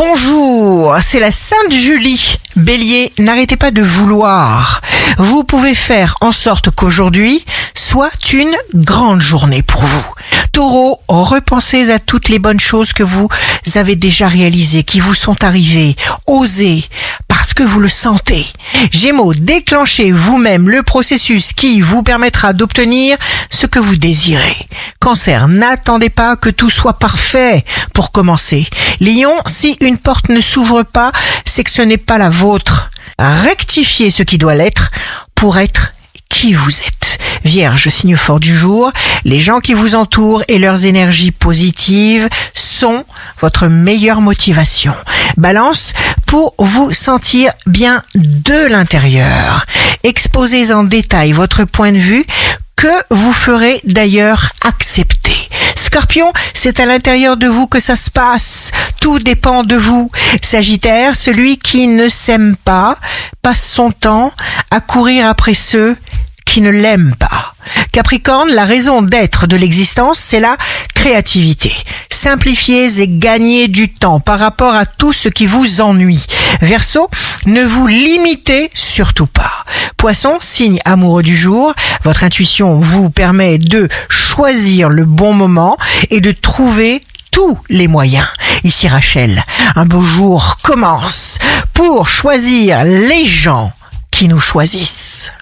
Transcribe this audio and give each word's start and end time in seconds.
Bonjour, 0.00 0.94
c'est 1.02 1.18
la 1.18 1.32
Sainte 1.32 1.72
Julie. 1.72 2.36
Bélier, 2.54 3.12
n'arrêtez 3.18 3.56
pas 3.56 3.72
de 3.72 3.82
vouloir. 3.82 4.80
Vous 5.18 5.42
pouvez 5.42 5.74
faire 5.74 6.14
en 6.20 6.30
sorte 6.30 6.70
qu'aujourd'hui 6.70 7.44
soit 7.74 8.32
une 8.32 8.54
grande 8.74 9.20
journée 9.20 9.62
pour 9.62 9.82
vous. 9.82 10.06
Taureau, 10.52 11.00
repensez 11.08 11.90
à 11.90 11.98
toutes 11.98 12.28
les 12.28 12.38
bonnes 12.38 12.60
choses 12.60 12.92
que 12.92 13.02
vous 13.02 13.28
avez 13.74 13.96
déjà 13.96 14.28
réalisées, 14.28 14.84
qui 14.84 15.00
vous 15.00 15.14
sont 15.14 15.42
arrivées. 15.42 15.96
Osez, 16.28 16.84
parce 17.26 17.52
que 17.52 17.64
vous 17.64 17.80
le 17.80 17.88
sentez. 17.88 18.46
Gémeaux, 18.92 19.34
déclenchez 19.34 20.12
vous-même 20.12 20.68
le 20.68 20.84
processus 20.84 21.52
qui 21.52 21.80
vous 21.80 22.04
permettra 22.04 22.52
d'obtenir 22.52 23.16
ce 23.50 23.66
que 23.66 23.78
vous 23.80 23.96
désirez. 23.96 24.68
Cancer, 25.00 25.48
n'attendez 25.48 26.10
pas 26.10 26.36
que 26.36 26.50
tout 26.50 26.70
soit 26.70 26.98
parfait 26.98 27.64
pour 27.98 28.12
commencer. 28.12 28.64
Lion, 29.00 29.34
si 29.44 29.76
une 29.80 29.98
porte 29.98 30.28
ne 30.28 30.40
s'ouvre 30.40 30.84
pas, 30.84 31.10
c'est 31.44 31.64
que 31.64 31.70
ce 31.70 31.82
n'est 31.82 31.96
pas 31.96 32.16
la 32.16 32.30
vôtre. 32.30 32.90
Rectifiez 33.18 34.12
ce 34.12 34.22
qui 34.22 34.38
doit 34.38 34.54
l'être 34.54 34.92
pour 35.34 35.58
être 35.58 35.92
qui 36.28 36.52
vous 36.52 36.70
êtes. 36.70 37.18
Vierge, 37.44 37.88
signe 37.88 38.14
fort 38.14 38.38
du 38.38 38.56
jour, 38.56 38.92
les 39.24 39.40
gens 39.40 39.58
qui 39.58 39.74
vous 39.74 39.96
entourent 39.96 40.44
et 40.46 40.60
leurs 40.60 40.86
énergies 40.86 41.32
positives 41.32 42.28
sont 42.54 43.04
votre 43.40 43.66
meilleure 43.66 44.20
motivation. 44.20 44.94
Balance, 45.36 45.92
pour 46.24 46.54
vous 46.60 46.92
sentir 46.92 47.50
bien 47.66 48.04
de 48.14 48.68
l'intérieur. 48.68 49.66
Exposez 50.04 50.70
en 50.70 50.84
détail 50.84 51.32
votre 51.32 51.64
point 51.64 51.90
de 51.90 51.98
vue 51.98 52.24
que 52.76 52.86
vous 53.10 53.32
ferez 53.32 53.80
d'ailleurs 53.82 54.50
accepter. 54.62 55.47
Scorpion, 55.78 56.32
c'est 56.54 56.80
à 56.80 56.86
l'intérieur 56.86 57.36
de 57.36 57.46
vous 57.46 57.66
que 57.66 57.80
ça 57.80 57.96
se 57.96 58.10
passe. 58.10 58.70
Tout 59.00 59.18
dépend 59.20 59.62
de 59.62 59.76
vous. 59.76 60.10
Sagittaire, 60.42 61.14
celui 61.14 61.58
qui 61.58 61.86
ne 61.86 62.08
s'aime 62.08 62.56
pas 62.56 62.96
passe 63.42 63.64
son 63.64 63.90
temps 63.92 64.32
à 64.70 64.80
courir 64.80 65.26
après 65.26 65.54
ceux 65.54 65.96
qui 66.44 66.60
ne 66.60 66.70
l'aiment 66.70 67.14
pas. 67.14 67.54
Capricorne, 67.92 68.50
la 68.50 68.64
raison 68.64 69.02
d'être 69.02 69.46
de 69.46 69.56
l'existence, 69.56 70.18
c'est 70.18 70.40
la 70.40 70.56
créativité. 70.94 71.72
Simplifiez 72.10 73.00
et 73.00 73.08
gagnez 73.08 73.68
du 73.68 73.88
temps 73.88 74.20
par 74.20 74.38
rapport 74.38 74.74
à 74.74 74.84
tout 74.86 75.12
ce 75.12 75.28
qui 75.28 75.46
vous 75.46 75.80
ennuie. 75.80 76.26
Verseau, 76.60 77.08
ne 77.46 77.62
vous 77.62 77.86
limitez 77.86 78.70
surtout 78.74 79.26
pas. 79.26 79.64
Poisson, 79.96 80.38
signe 80.40 80.80
amoureux 80.84 81.22
du 81.22 81.36
jour, 81.36 81.72
votre 82.04 82.24
intuition 82.24 82.78
vous 82.80 83.10
permet 83.10 83.58
de 83.58 83.88
le 84.38 85.04
bon 85.04 85.32
moment 85.32 85.76
et 86.10 86.20
de 86.20 86.30
trouver 86.30 87.00
tous 87.32 87.58
les 87.68 87.88
moyens. 87.88 88.26
Ici 88.62 88.86
Rachel, 88.86 89.42
un 89.74 89.84
beau 89.84 90.00
jour 90.00 90.58
commence 90.62 91.38
pour 91.74 92.08
choisir 92.08 92.84
les 92.84 93.24
gens 93.24 93.72
qui 94.12 94.28
nous 94.28 94.38
choisissent. 94.38 95.32